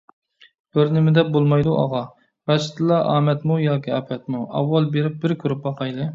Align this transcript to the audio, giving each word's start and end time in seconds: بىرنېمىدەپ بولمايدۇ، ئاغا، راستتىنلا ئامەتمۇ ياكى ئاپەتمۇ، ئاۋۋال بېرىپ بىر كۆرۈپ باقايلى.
بىرنېمىدەپ 0.77 1.29
بولمايدۇ، 1.35 1.75
ئاغا، 1.81 2.01
راستتىنلا 2.53 2.99
ئامەتمۇ 3.11 3.59
ياكى 3.67 3.95
ئاپەتمۇ، 4.01 4.43
ئاۋۋال 4.49 4.93
بېرىپ 4.99 5.23
بىر 5.27 5.39
كۆرۈپ 5.47 5.65
باقايلى. 5.71 6.09